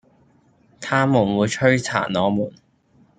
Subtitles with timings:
[0.79, 2.51] 他們會摧殘我們